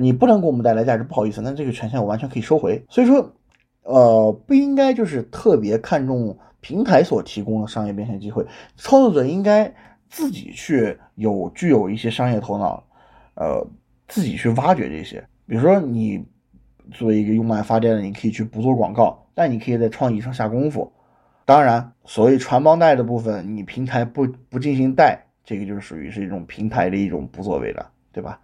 [0.00, 2.82] 你不能给我们带来价值，不好意思，那这个权限我完全可以收回。
[2.88, 3.30] 所以说，
[3.82, 8.44] 呃，不应该就是特别看重平台所提供的商业变现机会，
[8.76, 9.72] 创作者应该
[10.08, 12.82] 自己去有具有一些商业头脑，
[13.34, 13.64] 呃，
[14.08, 15.24] 自己去挖掘这些。
[15.46, 16.26] 比如说，你
[16.90, 20.92] 作为一个用爱发电的，你可以去不做广告，但你可以在创意上下功夫。
[21.44, 28.40] 当然，所谓传帮带的部分，你平台不不进行带，这个就是属于是一种平台的一种不作为了，对吧？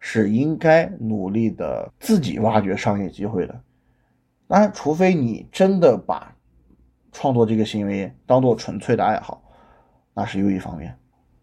[0.00, 3.60] 是应该努力的自己挖掘商业机会的。
[4.48, 6.34] 当然，除非你真的把
[7.12, 9.42] 创作这个行为当做纯粹的爱好，
[10.14, 10.96] 那是又一方面。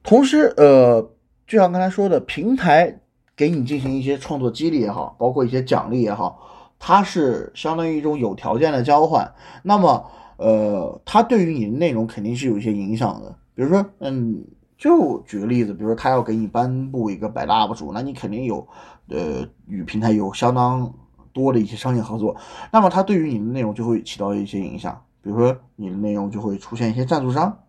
[0.03, 1.01] 同时，呃，
[1.45, 2.99] 就像刚才说的，平台
[3.35, 6.39] 给你进行一些创作激励也好，包括一些奖励也好，
[6.79, 9.33] 它是相当于一种有条件的交换。
[9.63, 10.05] 那么，
[10.37, 13.35] 呃，它对于你的内容肯定是有一些影响的。
[13.53, 14.45] 比如说，嗯，
[14.77, 18.65] 就举个例子，比如说他要给你颁布一个百大 UP 主，那你肯定有，
[19.09, 20.93] 呃，与平台有相当
[21.33, 22.35] 多的一些商业合作。
[22.71, 27.59] 那么它对于你的内容就会起到一些影响，比如说你的内容就会出现一些赞助商，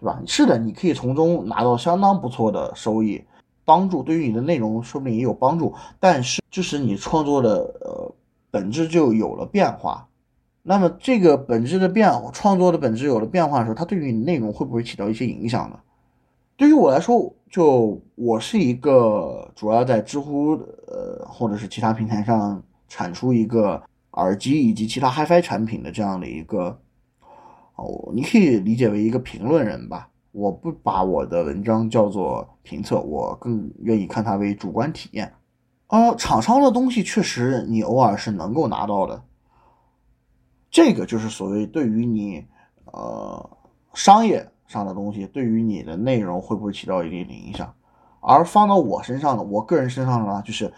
[0.00, 0.20] 对吧？
[0.26, 3.22] 是的，你可以从中拿到相当不错的收益，
[3.64, 5.72] 帮助对于你的内容说不定也有帮助。
[6.00, 8.12] 但是，就使你创作的呃
[8.50, 10.08] 本质就有了变化。
[10.64, 15.78] 那么这个本质的变创作的本质有了变化的时候，它对于你内容会不会起到一些影响呢？
[16.56, 20.54] 对于我来说，就我是一个主要在知乎
[20.88, 23.80] 呃或者是其他平台上产出一个
[24.16, 26.78] 耳机以及其他 HiFi 产品的这样的一个
[27.76, 30.10] 哦，你可以理解为一个评论人吧。
[30.32, 35.32] 我不把我的文章叫做评测，我更愿意看它为主观体验。
[35.86, 39.22] 啊，厂商的东西确实你偶尔是能够拿到的，
[40.70, 42.44] 这个就是所谓对于你
[42.86, 43.50] 呃
[43.94, 47.72] 商业上的东西，对于你的内容会不会起到一定的影响？
[48.20, 50.72] 而放到我身上的，我个人身上呢，就是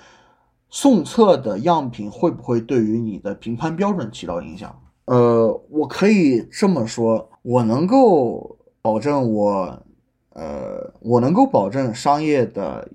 [0.71, 4.81] 送测的样品会不会对于你的评判标准起到影响？
[5.07, 8.57] 呃，我可以这么说，我能够。
[8.81, 9.83] 保证我，
[10.31, 12.89] 呃，我能够保证商业的，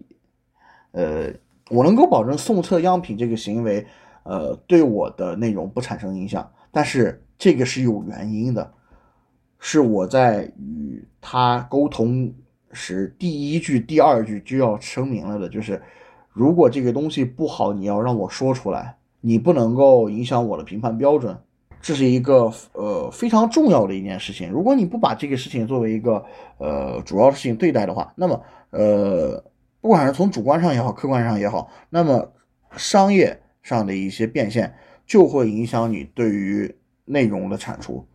[0.91, 1.31] 呃，
[1.69, 3.85] 我能够保证送测样品这个行为，
[4.23, 6.49] 呃，对我的内容不产生影响。
[6.71, 8.73] 但是这个是有原因的，
[9.59, 12.33] 是我在与他沟通
[12.71, 15.79] 时，第一句、第二句就要声明了的，就是
[16.33, 21.37] 如果这个东西不好，你要让我说出来，你不能够影响我的评判标准。
[21.81, 24.49] 这是一个呃非常重要的一件事情。
[24.49, 26.23] 如果你不把这个事情作为一个
[26.57, 29.43] 呃主要的事情对待的话，那么呃
[29.81, 32.31] 不管是从主观上也好，客观上也好，那么
[32.77, 34.73] 商业上的一些变现
[35.05, 38.07] 就会影响你对于内容的产出，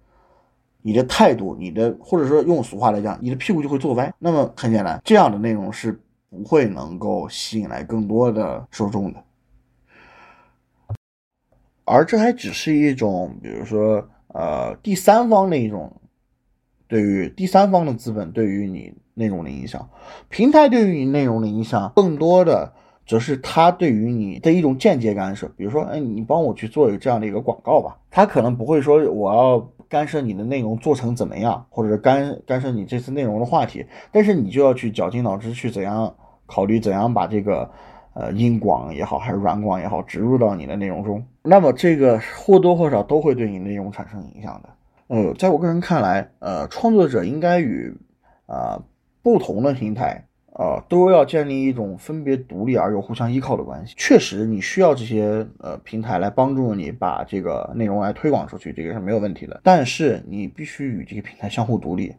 [0.80, 4.10] 你的态度，你的或者说用俗话来讲，你的屁股就会坐歪。
[4.18, 9.22] 那么很简单，这样的内容是不会能够吸引来更多的受众的。
[11.84, 16.00] 而这还只是一种，比如说，呃，第三方的一种
[16.86, 19.88] 对于第三方的资本对于你内容的影响，
[20.28, 22.74] 平台对于你内容的影响，更多的
[23.08, 25.48] 则是他对于你的一种间接干涉。
[25.56, 36.14] 比如说，哎，你帮我去做一个这样的一个广告吧，他可能不会说我要干涉你的内容做成怎么样，或者是干干涉你这次内容的话题，但是你就要去绞尽脑汁去怎样
[36.46, 37.68] 考虑怎样把这个。
[38.14, 44.68] 呃，硬广也好，还是软广也好，植入到你的内容中，那么这个或多或少都会对你内容产生影响的。
[45.06, 47.96] 呃，在我个人看来，呃，创作者应该与
[48.46, 48.82] 啊
[49.22, 50.24] 不同的平台
[50.58, 53.94] 啊都要建立一种分别独立而又互相依靠的关系。
[53.96, 59.60] 确实，你需要这些呃平台来帮助你把这个内容来推广出去，这个是没有问题的。
[59.62, 62.14] 但是你必须与这个平台相互独立，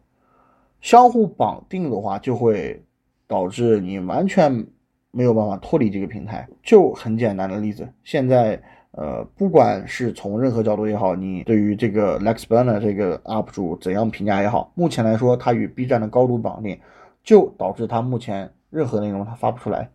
[0.80, 2.82] 相互绑定的话，就会
[3.28, 4.66] 导致你完全。
[5.12, 7.88] 没有办法脱离这个平台，就很简单的例子。
[8.04, 16.78] 现在，呃，不管是从任何角度也好，你对于这个 Lex Burner 这个 UP 主怎样评价也好，目前来说，它与 B 站的高度绑定，
[17.22, 19.90] 就导致他目前任何内容他发不出来，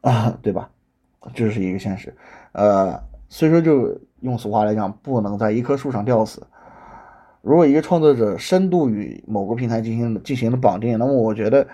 [0.00, 0.70] 啊，对吧？
[1.34, 2.16] 这是一个现实。
[2.52, 6.46] 呃，所以说，就用俗话来讲，不能在一棵树上吊死。
[7.40, 11.66] 如果一个创作者深度与某个平台进行进行了绑定，那么我觉得。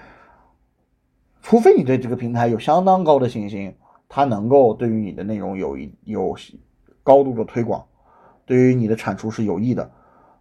[1.41, 3.75] 除非你对这个平台有相当高的信心，
[4.07, 6.37] 它能够对于你的内容有一有
[7.03, 7.87] 高度的推广，
[8.45, 9.91] 对于你的产出是有益的，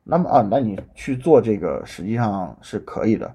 [0.04, 3.34] 那么啊，那你去做这个实际上是可以的。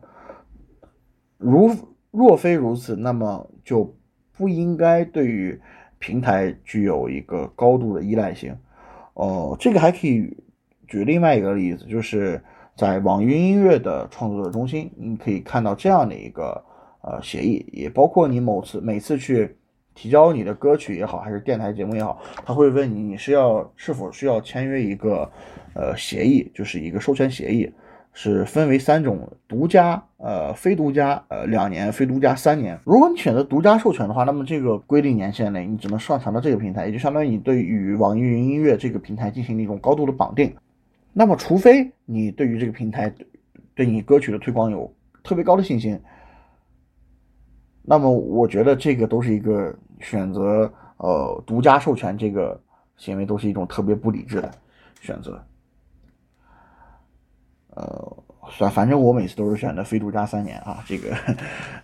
[1.43, 1.71] 如
[2.11, 3.95] 若非如此，那么就
[4.37, 5.61] 不应该对于
[5.99, 8.57] 平台具有一个高度的依赖性。
[9.15, 10.37] 哦，这个还可以
[10.87, 12.43] 举另外一个例子，就是
[12.77, 16.65] 在网易云音乐的创作者中心，你可以看到这样的一个。
[17.05, 19.57] 呃，协议也包括你某次每次去
[19.93, 25.29] 提交你的歌曲也好，还是电台节目也好，他会问你你是要是否需要签约一个
[25.75, 27.69] 呃协议，就是一个授权协议，
[28.13, 32.79] 是分为三种：独家、呃非独家、呃两年、非独家三年。
[32.85, 40.55] 如果你选择独家授权的话，那么这个规定年限内你只能上传到这个平台，也就相当于你对于网易云音乐这个平台进行了一种高度的绑定。
[41.13, 43.13] 那么，除非你对于这个平台
[43.75, 45.99] 对你歌曲的推广有特别高的信心。
[47.83, 52.61] 那么我觉得这个都是一个选择，呃，独家授权这个
[52.97, 54.51] 行为都是一种特别不理智的
[55.01, 55.43] 选择。
[57.75, 58.17] 呃，
[58.51, 61.17] 算反正我每次都是选择非独家三年啊，这个，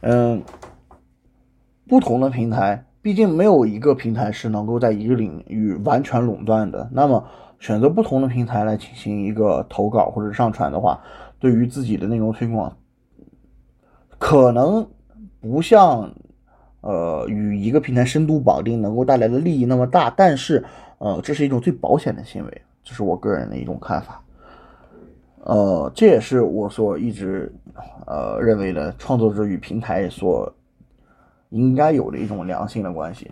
[0.01, 0.42] 嗯，
[1.88, 6.88] 不同的平台，毕竟没有一个平台是能够在一个领域完全垄断的。
[6.92, 7.24] 那么
[7.59, 11.01] 选择不同的平台来进行一个投稿或者上传的话，
[11.38, 12.77] 对于自己的内容推广，
[14.18, 14.88] 可能。
[15.40, 16.12] 不像，
[16.80, 20.64] 呃，与一个平台深度绑定能够带来的利益那么大，但是，
[20.99, 24.20] 呃，这是一种最保险的行为，这是我个人的一种看法。
[25.49, 27.51] 呃，这也是我所一直，
[28.07, 30.55] 呃，认为的创作者与平台所
[31.49, 33.30] 应该有的一种良性的关系。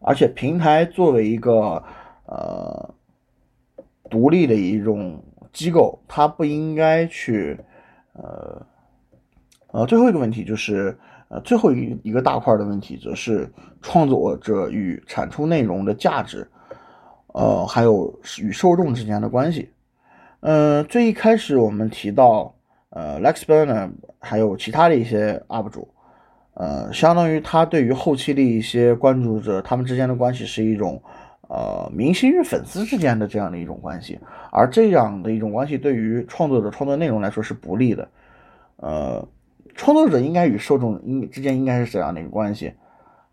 [0.00, 1.82] 而且，平台作为一个，
[2.26, 2.94] 呃，
[4.08, 5.20] 独立的一种
[5.52, 7.58] 机构，它不应该去，
[8.12, 8.64] 呃。
[9.72, 10.96] 呃，最后一个问题就是，
[11.28, 13.52] 呃，最后一一个大块的问题，则是
[13.82, 16.48] 创作者与产出内容的价值，
[17.34, 19.68] 呃，还有与受众之间的关系。
[20.40, 22.54] 嗯，最一开始我们提到，
[22.90, 25.88] 呃，Lex Burner 还有其他的一些 UP 主，
[26.54, 31.02] 呃，相当于他对于后期的一些关注者，他们之间的关系是一种，
[31.48, 34.16] 呃，明星与粉丝之间的这样的一种关系，
[34.52, 38.08] 而这样的一种关系对于创作者创作内容来说是不利的，
[38.76, 39.26] 呃，
[39.74, 42.72] 创作者应该与受众应之间应该是怎样的一个关系，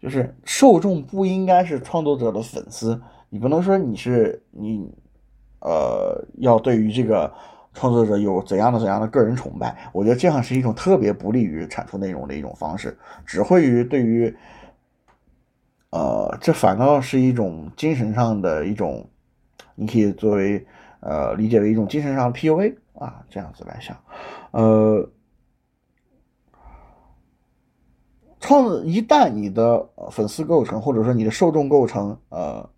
[0.01, 2.99] 就是受众不应该是创作者的粉丝，
[3.29, 4.91] 你不能说你是你。
[5.65, 7.33] 呃，要对于这个
[7.73, 12.95] 创作者有怎样的怎样的个人崇拜，我觉得这样是一种特别不利于产出内容的一种方式，
[13.25, 14.31] 只会于对于，
[15.89, 19.09] 呃，这反倒是一种精神上的一种，
[19.73, 20.63] 你可以作为
[20.99, 23.97] 呃理解为一种精神上的 PUA 啊，这样子来想，
[24.51, 25.09] 呃，
[28.39, 32.69] 创一旦你的粉丝构成或者说你的受众构成，呃。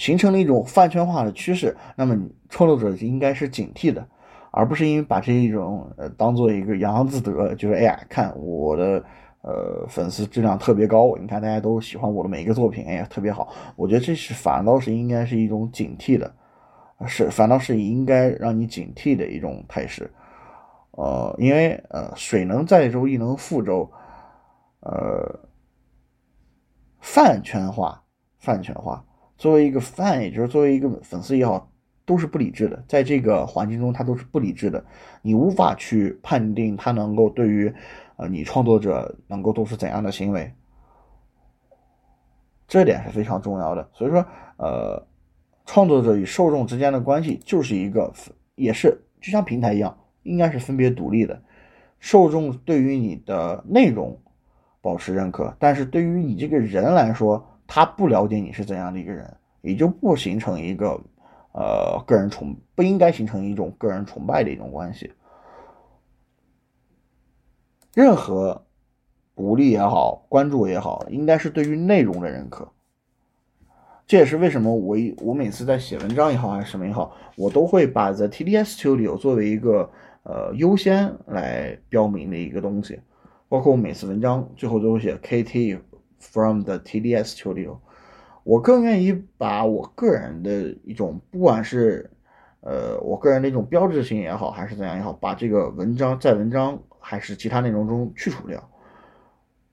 [0.00, 2.16] 形成了一种饭圈化的趋势，那么
[2.48, 4.02] 创作者应该是警惕的，
[4.50, 9.04] 而不是因为把这一种呃当做一个洋洋自得，就是哎呀，看我的
[9.42, 16.34] 呃粉丝质量特别高，你看大家都喜欢我的每一个作品，哎呀特别好，我觉得这是反倒是应该是一种警惕的，
[17.06, 20.10] 是反倒是应该让你警惕的一种态势，
[20.92, 23.86] 呃，因为呃水能载舟，亦能覆舟，
[24.80, 25.40] 呃
[27.00, 28.02] 饭圈化，
[28.38, 29.04] 饭圈化。
[29.40, 31.72] 作为一个 fan，也就是作为一个粉丝也好，
[32.04, 32.84] 都是不理智的。
[32.86, 34.84] 在这个环境中，他都是不理智的。
[35.22, 37.72] 你无法去判定他能够对于，
[38.16, 40.52] 呃，你创作者能够做出怎样的行为，
[42.68, 43.88] 这点是非常重要的。
[43.94, 44.22] 所以说，
[44.58, 45.06] 呃，
[45.64, 48.12] 创作者与受众之间的关系就是一个，
[48.56, 51.42] 也是就像平台一样，应该是分别独立的。
[51.98, 54.20] 受众对于你的内容
[54.82, 57.46] 保持认可，但是对于你这个人来说。
[57.72, 61.00] 他不了解你是怎样的一个人，也就不形成一个，
[61.52, 65.12] 呃，个人崇不应该形成一种个人崇拜的一种关系。
[67.94, 68.66] 任何
[69.36, 72.68] 鼓励也好，关注也好，应该是对于内容的认可。
[74.04, 79.88] 这也是为什么我我每次在写文章也好，还是什么也好，我都会把 The TDS Studio 作为一个
[80.24, 83.00] 呃优先来标明的一个东西，
[83.48, 85.78] 包括我每次文章最后都会写 KT。
[86.20, 87.78] From the TDS Studio，
[88.44, 92.10] 我更愿意把我个人的一种，不管是
[92.60, 98.70] 呃我个人的一种标志性也好，还是怎样也好，把这个文章在文章还是其他内容中去除掉。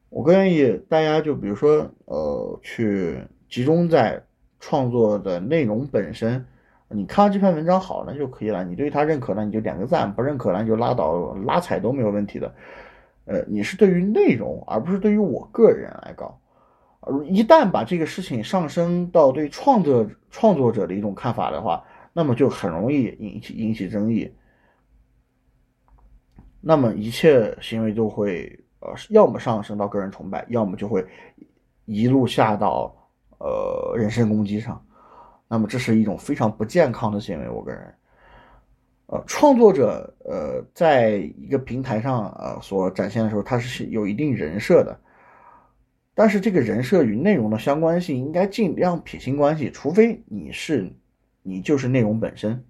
[0.09, 4.23] 我更愿意大家就比如说呃去集中在
[4.59, 6.45] 创作的内容本身。
[6.89, 12.49] 你看完这篇文章好那就可以了，你对他认可那你就点个赞，不认可那就拉倒，拉踩都没有问题的。
[13.27, 16.39] 呃，你是对于内容，而不是对于我个人来搞。
[17.01, 24.33] 而一旦把这个事情上升到对创作创作者的一种看法的话，那么就很容易引起引起争议。
[26.61, 31.05] 那么一切行为都会呃，要么上升到个人崇拜，要么就会
[31.85, 32.93] 一路下到
[33.39, 34.83] 呃人身攻击上。
[35.47, 37.93] 那么这是一种非常不健康的行为，我个人。
[39.07, 44.99] 呃，创作者呃，在一个平台上呃所展现的时候，他是有一定人设的，
[46.13, 50.91] 但是这个人设与内容的相关性应该尽量撇清关系，除非你是
[51.41, 52.65] 你就是内容本身。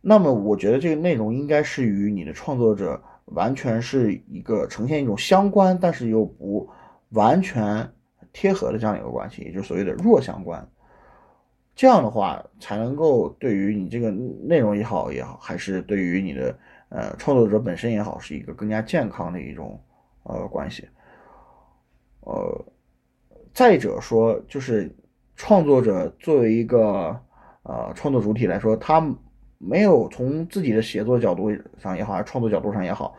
[0.00, 6.68] 那么，我觉得这个内容应该是与你的创作者完全是一个呈现一种相关，但是又不
[7.10, 7.92] 完全
[8.32, 10.66] 贴合的这样一个关系，也就是所谓的弱相关。
[11.82, 16.56] 这样的话，才能够对于你这个内容也好也好，还是对于你的
[16.90, 19.76] 呃创作者本身也好，是一个更加健康的一种
[20.22, 20.88] 呃关系。
[22.20, 22.64] 呃，
[23.52, 24.94] 再者说，就是
[25.34, 27.20] 创作者作为一个
[27.64, 29.04] 呃创作主体来说，他
[29.58, 33.16] 没有从自己的写作角度上也好，还是创作角度上也好，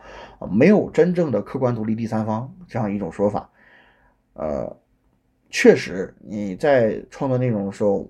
[0.50, 3.46] 没有真正的客观独立第三方这样一种说法。
[4.32, 4.74] 呃，
[5.50, 8.08] 确实你在创作内容的时候。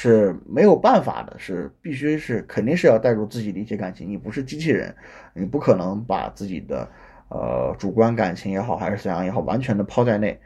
[0.00, 4.08] 是没有办法的，是必须是肯定是要带入自己的一些感情。
[4.08, 4.94] 你不是机器人，
[5.34, 6.88] 你不可能把自己的
[7.30, 10.38] 呃主观感情也好，还是怎样也好，完全的抛在内。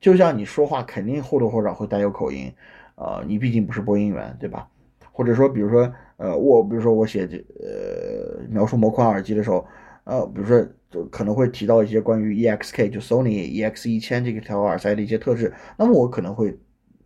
[0.00, 2.52] 就像你说话肯定或多或少会带有口音，
[2.94, 4.68] 呃，你毕竟不是播音员，对吧？
[5.10, 9.66] 或者说，比如说，呃，我比如说我写这呃描述某款耳机的时候，
[10.04, 16.56] 呃，比如说就可能会提到一些关于 EXK 就 Sony EX 一千这个条耳塞的一些特质，那么我可能会。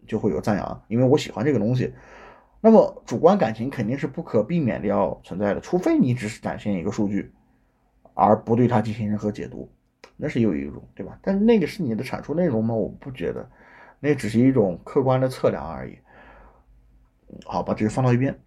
[0.06, 1.94] 就会有赞扬，因为我喜欢这个东西。
[2.60, 7.32] 那么主观感情肯定是不可避免的要存在的，除非你只是展现一个数据，
[8.14, 9.70] 而不对它进行任何解读，
[10.16, 11.18] 那是有一种，对吧？
[11.22, 12.74] 但那个是你的产出内容吗？
[12.74, 13.50] 我不觉得，
[14.00, 15.98] 那只是一种客观的测量而已。
[17.44, 18.38] 好，把这个放到一边。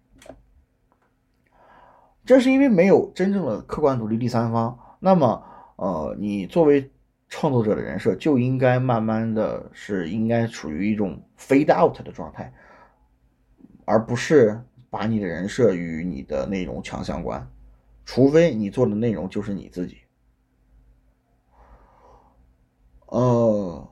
[2.24, 5.44] 正是因为没有真正的客观独立第三方，那么，
[5.76, 6.90] 呃，你作为
[7.28, 12.52] 创作者的人设就应该慢慢的是应该处于一种 fade out 的状态，
[13.84, 14.58] 而不是
[14.88, 17.46] 把你的人设与你的内容强相关，
[18.04, 19.98] 除非你做的内容就是你自己。
[23.06, 23.88] 呃，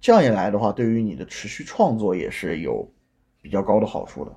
[0.00, 2.88] 这样一来的话，对于你的持续创作也是有
[3.40, 4.36] 比较高的好处的。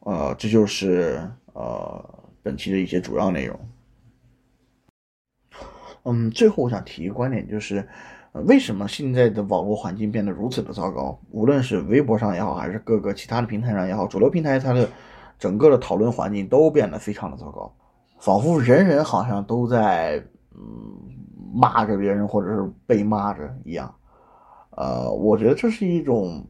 [0.00, 3.58] 呃，这就是呃本期的一些主要内容。
[6.04, 7.86] 嗯，最后我想提一个观点，就是
[8.46, 11.18] 为什么现在的网络环境变得如此的糟糕？
[11.30, 14.88] 无论是微博上也好，还是各个其他的平台上也好，主流平台它的
[15.38, 17.72] 整个的讨论环境都变得非常的糟糕，
[18.18, 20.22] 仿佛人人好像都在
[20.54, 20.60] 嗯
[21.54, 23.94] 骂着别人，或者是被骂着一样。
[24.70, 26.46] 呃，我觉得这是一种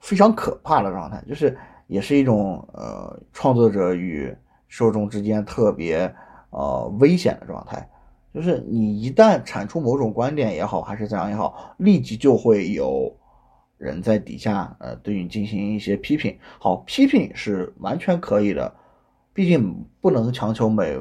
[0.00, 1.56] 非常可怕的状态，就是。
[1.88, 4.34] 也是一种呃创作者与
[4.66, 6.10] 受众之间特别
[6.52, 7.90] 呃危险的状态，
[8.32, 13.12] 就是你一旦产出某种观点也好，还是怎样也好，立即就会有
[13.76, 16.38] 人在底下呃对你进行一些批评。
[16.60, 18.72] 好，批评是完全可以的，
[19.34, 20.96] 毕竟不能强求每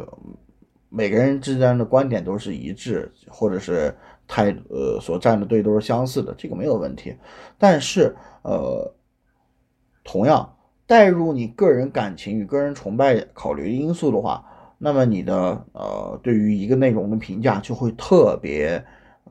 [0.89, 3.95] 每个人之间的观点都是一致，或者是
[4.27, 7.15] 太呃所站的队都是相似的，这个没有问题。
[7.57, 8.93] 但是呃，
[10.03, 10.57] 同样。
[10.87, 14.45] 带入你个人感情与个人崇拜考虑因素的话，
[14.83, 18.83] 那么你的呃对于一个内容的评价就会特别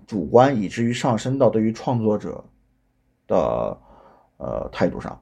[0.06, 2.44] 主观，以至于上升到对于创作者
[3.26, 3.76] 的
[4.36, 5.20] 呃态度上。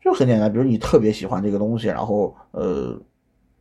[0.00, 3.00] 就很简单，比如你特别喜欢这个东西，然后呃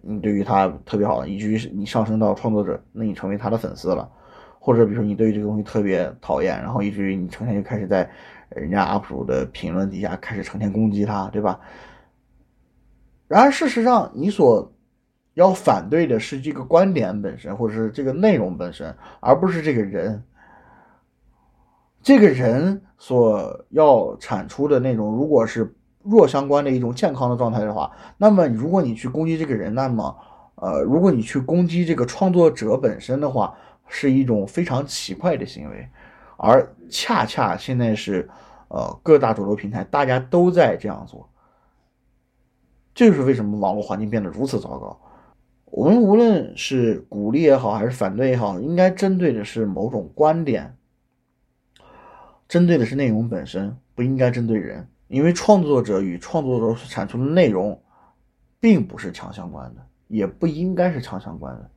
[0.02, 4.12] 你对于他特别好，以至于你上升到创作者，那你成为他的粉丝了。
[4.60, 8.10] 或者比如说你对于这个东西特别讨厌，然后以至于你成天就开始在。
[8.54, 11.58] 人家 UP 主的评论底下开始成天攻击他，对吧？
[13.30, 14.70] 然而事实上，你所
[15.34, 20.24] 要反对的是这个观点本身，或者是这个内容本身，而不是这个人。
[22.04, 30.18] 这个人所要产出的内容，如果是弱相关的一种健康的状态的话，那么如果你去攻击这个人，那么
[30.56, 33.56] 呃，如果你去攻击这个创作者本身的话，
[33.88, 35.88] 是一种非常奇怪的行为。
[36.38, 38.28] 而恰恰现在是，
[38.70, 41.30] 呃，各大主流平台大家都在这样做，
[42.96, 45.00] 这就是为什么网络环境变得如此糟糕。
[45.72, 50.78] 我们无论是鼓励也好，还是反对也好，应该针对的是某种观点，
[52.48, 54.86] 针对的是内容本身，不应该针对人。
[55.08, 57.82] 因为创作者与创作者所产出的内容，
[58.60, 61.70] 并不是强相关的，也不应该是强相关的，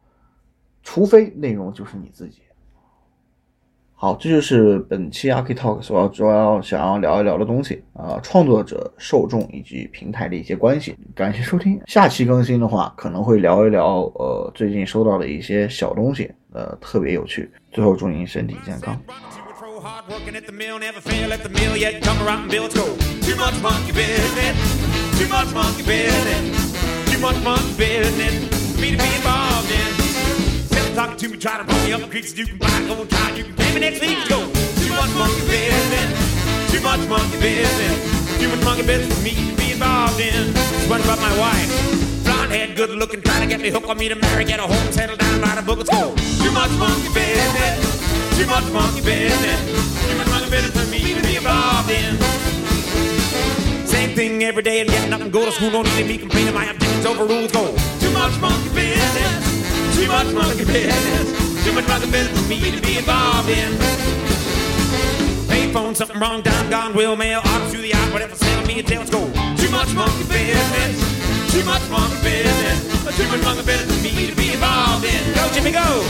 [0.83, 2.43] 除非内容就是你自己。
[3.97, 10.95] 好，这就是本期阿 K Talk 所要主要想要聊一聊的东西啊，创作者、受众以及平台的一些关系。
[11.15, 17.51] 感谢收听，下期更新的话可能会聊一聊呃最近收到的一些小东西，呃特别有趣。
[17.73, 19.01] 最后祝您身体健康。
[30.95, 32.37] Talking to me, try to run me up creeks.
[32.37, 34.19] You can buy gold time, you can pay me next week.
[34.29, 34.47] Go.
[34.79, 39.57] Too much monkey business, too much monkey business, too much monkey business for me to
[39.57, 40.55] be involved in.
[40.55, 41.69] It's one about my wife.
[42.25, 44.63] Blonde head, good looking, trying to get me hooked on me to marry, get a
[44.63, 46.15] home, settle down, write a book, let's go.
[46.15, 49.61] Too much monkey business, too much monkey business,
[50.07, 52.15] too much monkey business for me to be involved in.
[53.87, 55.71] Same thing every day and getting up and go to school.
[55.71, 57.51] Don't need me complaining my objections over rules.
[57.51, 57.75] Go.
[57.99, 59.54] Too much monkey business.
[59.95, 61.65] Too much monkey business.
[61.65, 63.73] Too much monkey business for me to be involved in.
[65.49, 68.83] Payphone, something wrong, down, gone, will mail, off through the eye, whatever, sell me a
[68.83, 69.25] tail, let's go.
[69.57, 71.53] Too much monkey business.
[71.53, 73.17] Too much monkey business.
[73.17, 75.35] Too much monkey business for me to be involved in.
[75.35, 76.05] Go, Jimmy, go.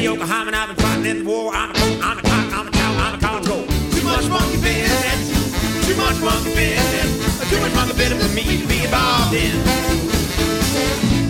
[0.00, 1.52] Yokohama and I've been fighting in the war.
[1.54, 3.66] I'm a I'm a cock, I'm a cow, I'm a.
[3.90, 8.66] Too much monkey business, too much monkey business, too much monkey business for me to
[8.66, 9.56] be involved in.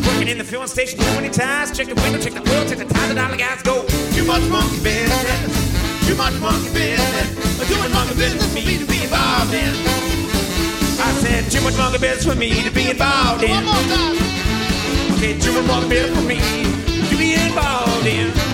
[0.06, 2.78] Working in the filling station, doing the ties, check the window, check the oil, check
[2.78, 3.86] the tires, the guys go.
[4.12, 8.86] Too much monkey business, too much monkey business, too much monkey business for me to
[8.86, 9.74] be involved in.
[11.00, 13.64] I said too much longer best for me to be involved in.
[15.16, 16.38] Okay, too much longer best for me
[17.08, 18.49] to be involved in.